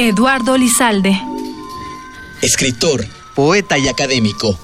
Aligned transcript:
Eduardo 0.00 0.56
Lizalde. 0.56 1.20
Escritor, 2.40 3.04
poeta 3.34 3.78
y 3.78 3.88
académico. 3.88 4.56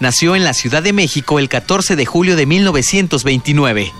Nació 0.00 0.34
en 0.34 0.42
la 0.42 0.52
Ciudad 0.52 0.82
de 0.82 0.92
México 0.92 1.38
el 1.38 1.48
14 1.48 1.94
de 1.94 2.06
julio 2.06 2.34
de 2.34 2.44
1929. 2.44 3.92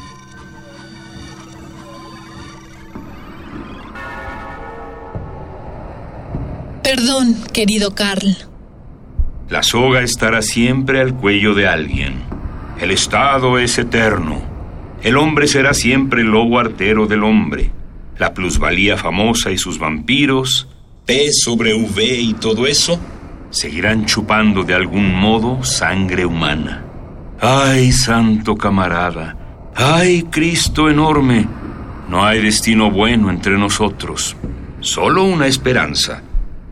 Perdón, 6.82 7.36
querido 7.52 7.94
Carl. 7.94 8.36
La 9.48 9.62
soga 9.62 10.02
estará 10.02 10.42
siempre 10.42 11.00
al 11.00 11.14
cuello 11.14 11.54
de 11.54 11.68
alguien. 11.68 12.24
El 12.80 12.90
Estado 12.90 13.60
es 13.60 13.78
eterno. 13.78 14.42
El 15.04 15.18
hombre 15.18 15.46
será 15.46 15.72
siempre 15.72 16.22
el 16.22 16.32
lobo 16.32 16.58
artero 16.58 17.06
del 17.06 17.22
hombre. 17.22 17.70
La 18.18 18.34
plusvalía 18.34 18.96
famosa 18.96 19.52
y 19.52 19.56
sus 19.56 19.78
vampiros. 19.78 20.66
Sobre 21.32 21.74
V 21.74 22.04
y 22.04 22.34
todo 22.34 22.68
eso. 22.68 23.00
Seguirán 23.50 24.06
chupando 24.06 24.62
de 24.62 24.74
algún 24.74 25.12
modo 25.12 25.64
sangre 25.64 26.24
humana. 26.24 26.84
¡Ay, 27.40 27.90
santo 27.90 28.54
camarada! 28.54 29.70
¡Ay, 29.74 30.22
Cristo 30.30 30.88
enorme! 30.88 31.48
No 32.08 32.24
hay 32.24 32.40
destino 32.40 32.92
bueno 32.92 33.28
entre 33.28 33.58
nosotros. 33.58 34.36
Solo 34.78 35.24
una 35.24 35.48
esperanza 35.48 36.22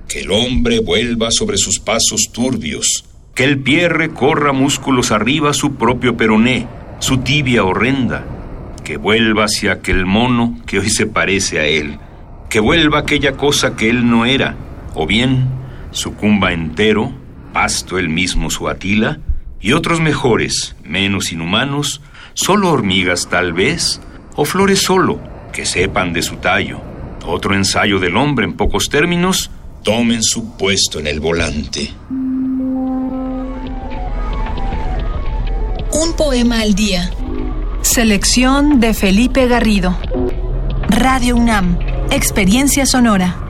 que 0.06 0.20
el 0.20 0.30
hombre 0.30 0.78
vuelva 0.78 1.32
sobre 1.32 1.56
sus 1.56 1.80
pasos 1.80 2.30
turbios. 2.32 3.06
Que 3.34 3.42
el 3.42 3.58
pie 3.58 3.88
recorra 3.88 4.52
músculos 4.52 5.10
arriba 5.10 5.52
su 5.52 5.74
propio 5.74 6.16
peroné, 6.16 6.68
su 7.00 7.18
tibia 7.18 7.64
horrenda. 7.64 8.24
Que 8.84 8.98
vuelva 8.98 9.46
hacia 9.46 9.72
aquel 9.72 10.06
mono 10.06 10.60
que 10.64 10.78
hoy 10.78 10.90
se 10.90 11.06
parece 11.06 11.58
a 11.58 11.66
él. 11.66 11.98
Que 12.48 12.60
vuelva 12.60 13.00
aquella 13.00 13.32
cosa 13.32 13.76
que 13.76 13.90
él 13.90 14.08
no 14.08 14.24
era. 14.24 14.56
O 14.94 15.06
bien, 15.06 15.48
sucumba 15.90 16.52
entero, 16.52 17.12
pasto 17.52 17.98
el 17.98 18.08
mismo 18.08 18.50
su 18.50 18.68
atila, 18.68 19.18
y 19.60 19.72
otros 19.72 20.00
mejores, 20.00 20.76
menos 20.84 21.32
inhumanos, 21.32 22.00
solo 22.34 22.70
hormigas 22.70 23.28
tal 23.28 23.52
vez, 23.52 24.00
o 24.36 24.44
flores 24.44 24.80
solo, 24.80 25.20
que 25.52 25.66
sepan 25.66 26.12
de 26.12 26.22
su 26.22 26.36
tallo. 26.36 26.80
Otro 27.26 27.54
ensayo 27.54 27.98
del 27.98 28.16
hombre 28.16 28.46
en 28.46 28.54
pocos 28.54 28.88
términos, 28.88 29.50
tomen 29.82 30.22
su 30.22 30.56
puesto 30.56 30.98
en 31.00 31.06
el 31.06 31.20
volante. 31.20 31.90
Un 35.92 36.14
poema 36.16 36.60
al 36.60 36.74
día. 36.74 37.10
Selección 37.82 38.80
de 38.80 38.94
Felipe 38.94 39.46
Garrido. 39.48 39.98
Radio 40.88 41.36
UNAM, 41.36 41.78
Experiencia 42.10 42.86
Sonora. 42.86 43.47